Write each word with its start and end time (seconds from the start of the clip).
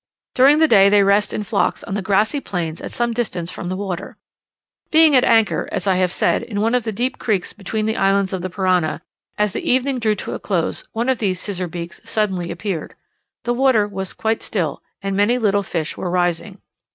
During 0.33 0.57
the 0.57 0.67
day 0.67 0.89
they 0.89 1.03
rest 1.03 1.31
in 1.31 1.43
flocks 1.43 1.83
on 1.83 1.93
the 1.93 2.01
grassy 2.01 2.39
plains 2.41 2.81
at 2.81 2.91
some 2.91 3.13
distance 3.13 3.51
from 3.51 3.69
the 3.69 3.75
water. 3.75 4.17
Being 4.89 5.15
at 5.15 5.23
anchor, 5.23 5.69
as 5.71 5.85
I 5.85 5.97
have 5.97 6.11
said, 6.11 6.41
in 6.41 6.59
one 6.59 6.73
of 6.73 6.85
the 6.85 6.91
deep 6.91 7.19
creeks 7.19 7.53
between 7.53 7.85
the 7.85 7.97
islands 7.97 8.33
of 8.33 8.41
the 8.41 8.49
Parana, 8.49 9.03
as 9.37 9.53
the 9.53 9.61
evening 9.61 9.99
drew 9.99 10.15
to 10.15 10.33
a 10.33 10.39
close, 10.39 10.85
one 10.93 11.07
of 11.07 11.19
these 11.19 11.39
scissor 11.39 11.67
beaks 11.67 12.01
suddenly 12.03 12.49
appeared. 12.49 12.95
The 13.43 13.53
water 13.53 13.87
was 13.87 14.13
quite 14.13 14.41
still, 14.41 14.81
and 15.03 15.15
many 15.15 15.37
little 15.37 15.61
fish 15.61 15.95
were 15.95 16.09
rising. 16.09 16.61